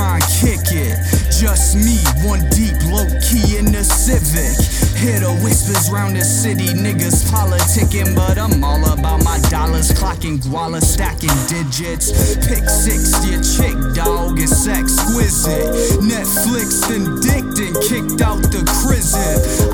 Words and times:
try 0.00 0.14
and 0.16 0.24
kick 0.40 0.64
it. 0.72 0.96
Just 1.28 1.76
me, 1.76 2.00
one 2.24 2.40
deep, 2.50 2.76
low 2.88 3.08
key 3.20 3.56
in 3.58 3.66
the 3.72 3.84
Civic. 3.84 4.56
Hear 4.96 5.20
the 5.20 5.32
whispers 5.44 5.90
round 5.90 6.16
the 6.16 6.24
city, 6.24 6.68
niggas 6.72 7.24
politicking, 7.28 8.14
but 8.14 8.38
I'm 8.38 8.64
all 8.64 8.80
about 8.92 9.24
my 9.24 9.38
dollars, 9.48 9.90
clocking 9.92 10.38
guala, 10.40 10.80
stacking 10.80 11.36
digits. 11.48 12.36
Pick 12.46 12.68
six, 12.68 13.12
your 13.28 13.40
chick, 13.40 13.76
dog, 13.94 14.38
is 14.38 14.68
exquisite. 14.68 15.68
Netflix, 16.00 16.88
then 16.88 17.20
and 17.60 17.76
kicked 17.84 18.20
out 18.22 18.40
the 18.52 18.64
prison. 18.84 19.20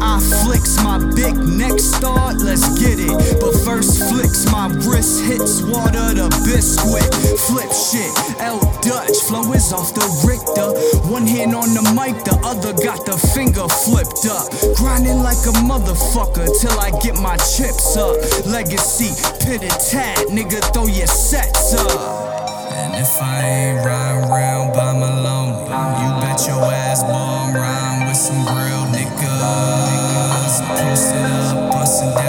I 0.03 0.19
flicks 0.43 0.77
my 0.83 0.99
big 1.15 1.37
neck 1.39 1.79
start, 1.79 2.37
let's 2.43 2.67
get 2.79 2.99
it. 2.99 3.15
But 3.41 3.55
first 3.65 4.03
flicks 4.11 4.51
my 4.51 4.69
wrist, 4.87 5.23
hits 5.23 5.63
water 5.63 6.15
the 6.15 6.29
biscuit. 6.47 7.07
Flip 7.47 7.71
shit, 7.71 8.11
L 8.43 8.59
flow 9.27 9.53
is 9.53 9.73
off 9.73 9.93
the 9.93 10.07
Richter. 10.23 10.71
One 11.11 11.27
hand 11.27 11.55
on 11.55 11.75
the 11.75 11.83
mic, 11.99 12.23
the 12.23 12.39
other 12.47 12.73
got 12.73 13.05
the 13.05 13.19
finger 13.35 13.67
flipped 13.67 14.27
up. 14.31 14.47
Grinding 14.79 15.19
like 15.19 15.43
a 15.51 15.55
motherfucker 15.67 16.47
till 16.61 16.79
I 16.79 16.91
get 17.03 17.19
my 17.19 17.37
chips 17.37 17.97
up. 17.97 18.15
Legacy, 18.47 19.11
pitted 19.43 19.75
tat, 19.91 20.19
nigga, 20.31 20.63
throw 20.73 20.87
your 20.87 21.11
sets 21.11 21.75
up. 21.75 22.71
And 22.71 22.95
if 22.95 23.21
I 23.21 23.43
ain't 23.43 23.85
riding 23.85 24.31
around 24.31 24.73
by 24.75 24.93
my 24.95 25.11
lonely, 25.23 25.67
you 25.67 26.11
bet 26.23 26.47
your 26.47 26.63
ass, 26.63 27.03
I'm 27.03 27.55
riding 27.55 28.07
with 28.07 28.17
some 28.17 28.47
real 28.47 28.87
niggas. 28.95 30.55
Posted 30.71 31.27
up, 31.27 31.73
busting 31.73 32.15
down 32.15 32.26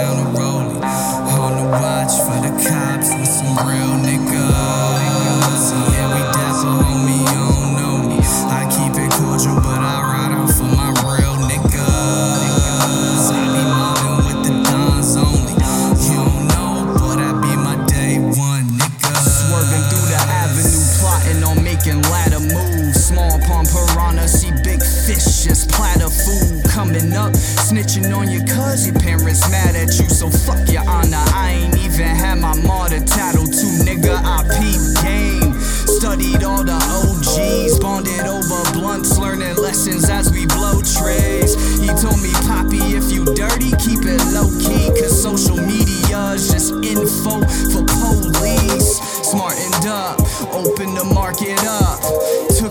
Small 23.28 23.40
palm 23.40 23.66
piranha, 23.66 24.26
see 24.26 24.52
big 24.64 24.82
fish, 24.82 25.44
just 25.44 25.70
platter 25.70 26.08
food 26.08 26.64
coming 26.64 27.12
up. 27.12 27.32
Snitching 27.68 28.16
on 28.16 28.30
your 28.30 28.40
cuz 28.46 28.86
your 28.86 28.98
parents 28.98 29.46
mad 29.50 29.76
at 29.76 29.98
you, 29.98 30.08
so 30.08 30.30
fuck 30.30 30.66
your 30.70 30.88
honor. 30.88 31.22
I 31.34 31.60
ain't 31.60 31.76
even 31.76 32.06
had 32.06 32.38
my 32.38 32.54
martyr 32.62 33.00
tattooed 33.00 33.52
too, 33.52 33.84
nigga. 33.84 34.16
I 34.24 34.48
peep 34.56 34.80
game. 35.04 35.60
Studied 35.60 36.42
all 36.42 36.64
the 36.64 36.72
OGs, 36.72 37.78
bonded 37.80 38.24
over 38.24 38.62
blunts, 38.72 39.18
learning 39.18 39.56
lessons 39.56 40.08
as 40.08 40.32
we 40.32 40.46
blow 40.46 40.80
trays. 40.80 41.52
He 41.80 41.88
told 42.00 42.22
me, 42.22 42.32
Poppy, 42.48 42.96
if 42.96 43.12
you 43.12 43.26
dirty, 43.34 43.72
keep 43.76 44.08
it 44.08 44.22
low 44.32 44.48
key, 44.56 44.88
cause 44.96 45.20
social 45.20 45.56
media's 45.56 46.48
just 46.48 46.72
info 46.80 47.44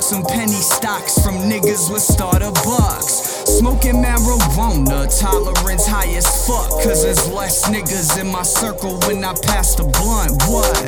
some 0.08 0.23
penny 0.23 0.53
stocks 0.53 1.22
from 1.22 1.36
niggas 1.52 1.91
with 1.91 2.02
starter 2.02 2.52
bucks. 2.63 3.44
Smoking 3.59 3.95
marijuana, 3.95 5.03
tolerance 5.19 5.86
high 5.86 6.07
as 6.16 6.47
fuck. 6.47 6.69
Cause 6.81 7.03
there's 7.03 7.28
less 7.28 7.68
niggas 7.68 8.17
in 8.17 8.28
my 8.31 8.44
circle 8.44 8.97
when 9.01 9.22
I 9.25 9.34
pass 9.44 9.75
the 9.75 9.84
blunt. 9.84 10.41
What? 10.47 10.88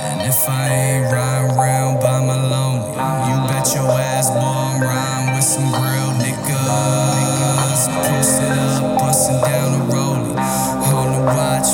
And 0.00 0.22
if 0.22 0.48
I 0.48 0.64
ain't 0.72 1.12
riding 1.12 1.58
around 1.58 2.00
by 2.00 2.24
my 2.24 2.40
lonely, 2.48 2.96
you 3.28 3.36
bet 3.52 3.68
your 3.74 3.84
ass, 3.92 4.30
I'm 4.30 4.80
riding 4.80 5.34
with 5.36 5.44
some 5.44 5.68
real 5.68 6.12
niggas. 6.16 7.84
Posted 8.08 8.48
up, 8.48 8.98
busting 8.98 9.42
down 9.44 9.72
the 9.76 9.92
rollie. 9.92 10.40
On 10.88 11.12
the 11.12 11.20
watch 11.36 11.68